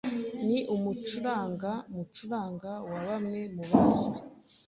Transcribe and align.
Ni 0.47 0.57
umucuranga 0.75 1.71
mucuranga 1.93 2.71
wa 2.89 2.99
bamwe 3.07 3.41
bazwi. 3.69 4.17